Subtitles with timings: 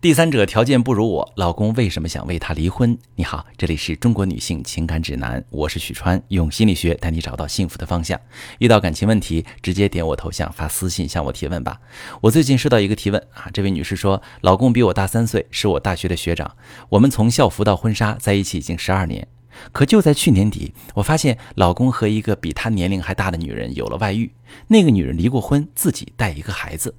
[0.00, 2.96] 第三者条件不如我，老公为什么想为她离婚？
[3.16, 8.18] 你好，这里是中国女性情感指南，我是许川，用心理学带你找到幸福的方向。
[8.60, 11.78] 遇到感情问题，直接点我头像发私信向我提问吧。
[12.22, 16.56] 我最近收到一个提问啊，这位女士说，老公比我大三岁，是我大学的学长，
[16.88, 19.28] 我们从校服到婚纱在一起已经十二年，
[19.70, 24.32] 可就在去年底，我发现老公和一个比他年龄还大的女人有了外遇，
[24.68, 26.94] 那个女人离过婚，自己带一个孩子。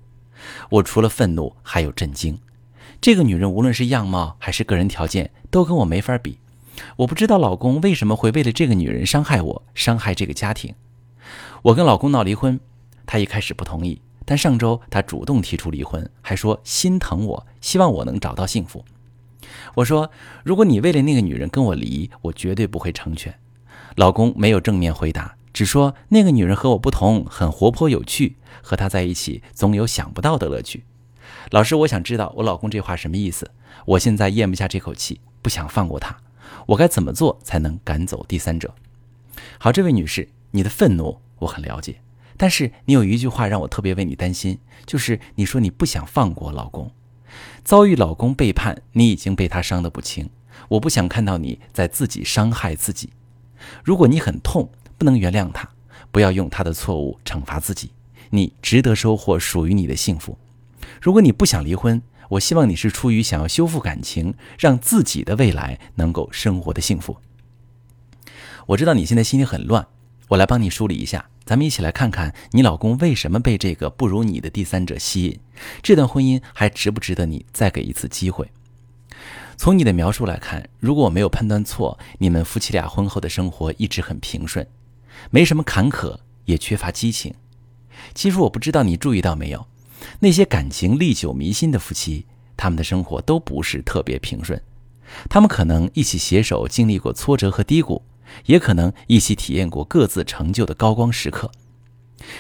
[0.70, 2.38] 我除了愤怒，还有震惊。
[3.02, 6.38] 这个女人无论是样貌还是个人条件，都跟我没法比。
[6.98, 10.76] 我不知道老公为什么会为了这个女人伤害我，伤害这个家庭。
[11.64, 12.60] 我跟老公闹离婚，
[13.08, 18.86] 他一开始不同意，但上周他主动提出离婚，还说心疼我，希望我能找到幸福。
[19.74, 20.12] 我说，
[20.44, 23.34] 如果你为了那个女人跟我离，我绝对不会成全。
[23.96, 30.84] 老公没有正面回答，只说那个女人和我不同，很活泼有趣，和她在一起总有想不到的乐趣。
[31.52, 33.52] 老师，我想知道我老公这话什么意思？
[33.86, 36.16] 我现在咽不下这口气，不想放过他，
[36.68, 38.74] 我该怎么做才能赶走第三者？
[39.58, 42.02] 好，这位女士，你的愤怒我很了解，
[42.38, 46.92] 但是你有一句话让我特别为你担心，就是你说你不想放过老公，
[47.64, 50.30] 遭遇老公背叛，你已经被他伤得不轻，
[50.70, 53.10] 我不想看到你在自己伤害自己。
[53.84, 55.70] 如果你很痛，不能原谅他，
[56.12, 57.92] 不要用他的错误惩罚自己，
[58.30, 60.38] 你值得收获属于你的幸福。
[61.02, 62.00] 如果你不想离婚，
[62.30, 67.18] 我希望你是出于想要修复感情，让自己的未来能够生活的幸福。
[68.68, 69.88] 我知道你现在心里很乱，
[70.28, 71.26] 我来帮你梳理一下。
[71.44, 75.40] 咱们一起来看看你老公为什么被这个不如你的第三者吸引，
[75.82, 78.52] 这段婚姻还值不值得你再给一次机会？
[79.58, 84.66] 从你的描述来看，如果我没有判断错，你们夫妻俩婚后的生活一直很平顺，
[85.32, 87.34] 没什么坎坷，也缺乏激情。
[88.14, 89.66] 其实我不知道你注意到没有。
[90.20, 92.26] 那些感情历久弥新的夫妻，
[92.58, 94.62] 他们的生活都不是特别平顺。
[95.30, 98.02] 他们可能一起携手经历过挫折和低谷，
[98.46, 101.52] 也可能一起体验过各自成就的高光时刻。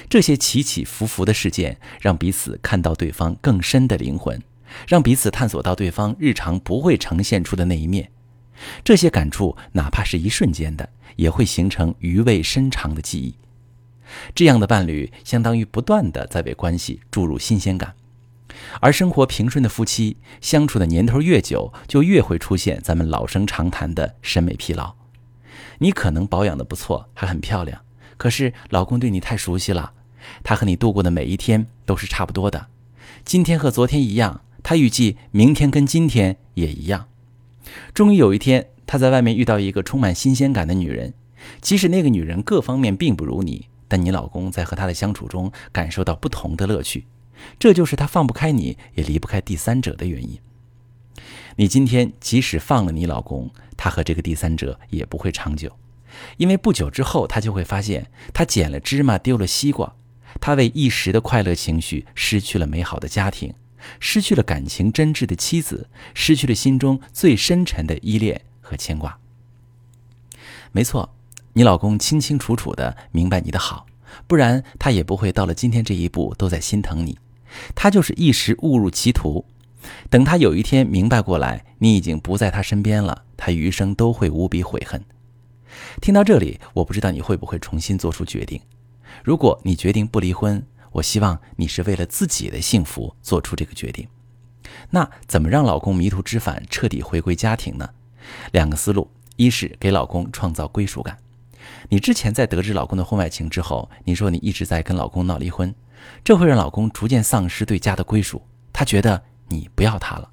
[0.07, 4.41] 这些起起伏伏的事件，让彼此看到对方更深的灵魂，
[4.88, 8.09] 让彼此探索到对方日常不会呈现出的那一面。
[8.83, 13.35] 这些感触，哪怕是一瞬间的，也会形成余味深长的记忆。
[14.33, 17.94] 这样的伴侣相当于不断的在为关系注入新鲜感，
[18.79, 24.95] 而生活平顺的夫妻相处的年头越久，就越会出现咱们老生常谈的审美疲劳。
[25.79, 27.81] 你可能保养的不错，还很漂亮，
[28.17, 29.94] 可是老公对你太熟悉了，
[30.44, 32.67] 他和你度过的每一天都是差不多的，
[33.25, 37.07] 今天和昨天一样，他预计明天跟今天也一样。
[37.94, 41.13] 终于有一天，他在外面遇到一个充满新鲜感的女人，
[41.61, 43.67] 即使那个女人各方面并不如你。
[43.91, 47.06] 但你老公在和他的相处中感受到不同的乐趣，
[47.59, 50.40] 这就是他放不开你也离不开第三者的原因。
[51.57, 55.69] 你今天即使放了你老公，他和这个第三者也不会长久，
[56.38, 59.94] 因为不久之后他就会发现，他捡了芝麻丢了西瓜，
[60.40, 63.53] 他为一时的快乐情绪失去了美好的家庭，
[64.00, 69.19] 失去了感情真挚的妻子，失去了心中最深沉的依恋和牵挂。
[70.72, 71.13] 没错。
[71.53, 73.85] 你老公清清楚楚的明白你的好，
[74.25, 77.17] 不然他也不会到了今天这一步都在心疼你。
[77.75, 79.45] 他就是一时误入歧途，
[80.09, 85.03] 等他有一天明白过来，你已经不在他身边了，他余生都会无比悔恨。
[86.01, 88.62] 听到这里，我不知道你会不会重新做出决定。
[89.23, 94.07] 如果你决定不离婚，我希望你是为了自己的幸福做出这个决定。
[94.91, 97.89] 那怎么让老公迷途知返，彻底回归家庭呢？
[98.53, 101.18] 两个思路：一是给老公创造归属感。
[101.89, 105.73] 你之前在得知老公的婚外情之后，你说你一直在跟老公闹离婚，
[106.23, 108.41] 这会让老公逐渐丧失对家的归属，
[108.72, 110.29] 他觉得你不要他了。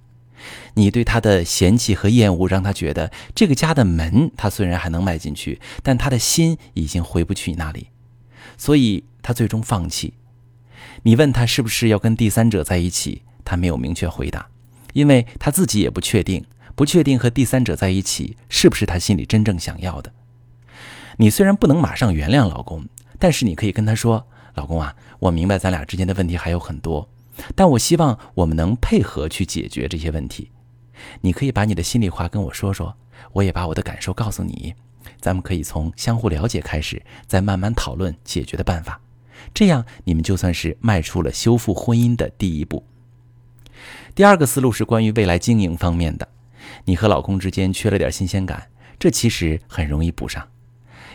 [0.74, 7.88] 你对他的嫌弃和厌恶，让他觉得这个家的门他虽然还能迈进去，但他的心已经回不去你那里，
[8.56, 10.14] 所以他最终放弃。
[11.02, 14.48] 你问他是不是要跟第三者在一起，他没有明确回答，
[14.92, 16.44] 因为他自己也不确定，
[16.76, 20.12] 不确定和第三者在一起是不是他心里真正想要的。
[21.20, 22.86] 你虽然不能马上原谅老公，
[23.18, 24.24] 但是你可以跟他说
[24.54, 27.08] ：“老公啊，我明白咱俩之间的问题还有很多，
[27.56, 30.52] 但我希望我们能配合去解决这些问题。
[31.22, 32.94] 你可以把你的心里话跟我说说，
[33.32, 34.74] 我也把我的感受告诉你。
[35.20, 39.00] 咱们可以从相互了解开始，再慢慢讨论解决的办法。
[39.52, 42.84] 这样你们就算是迈出了修复婚姻的第一步。
[44.14, 46.28] 第二个思路是关于未来经营方面的，
[46.84, 48.68] 你和老公之间缺了点新鲜感，
[49.00, 50.46] 这其实很容易补上。”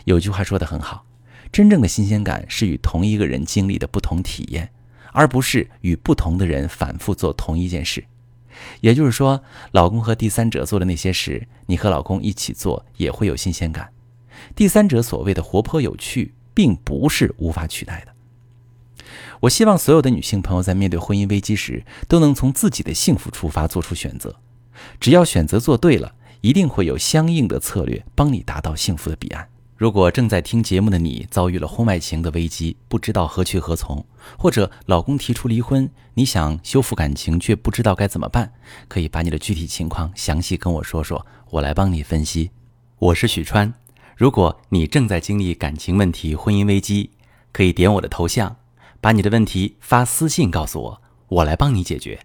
[0.05, 1.05] 有句话说得很好，
[1.51, 4.69] 真正的新鲜感是与同一个人经历的不同体验，
[5.11, 8.03] 而不是与不同的人反复做同一件事。
[8.81, 13.91] 也就是说，老公和第三者做的那些事，你和老公一起做也会有新鲜感。
[14.55, 18.13] 第三者所谓的活泼有趣，并不是无法取代的。
[19.41, 24.35] 我希望所有的女性朋友在面对婚姻危机时，都能从自己的幸福出发做出选择。
[25.00, 29.47] 只要选择做对了，一定会有相应的策略帮你达到幸福的彼岸。
[29.83, 34.01] 如果正在听节目的你遭遇了婚外情的危机，不知道何去何从，
[34.38, 38.53] 或者老公提出离婚，你想修复感情却不知道该怎么办，
[38.88, 42.50] 可以把你的具体情况详细跟我说说，我来帮你分析。
[42.97, 43.74] 我是许川，
[44.15, 47.09] 如果你正在经历感情问题、婚姻危机，
[47.51, 48.56] 可以点我的头像。
[49.01, 52.18] 把你的问题发私信告诉我，我来帮你解决。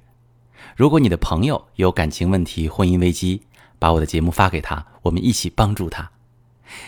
[0.76, 3.42] 如果你的朋友有感情问题、婚姻危机，
[3.80, 6.08] 把我的节目发给他，我们一起帮助他。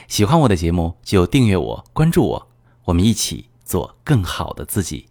[0.08, 2.48] 喜欢我的节目就订阅我、关注我，
[2.84, 5.08] 我们一起做更好的自己。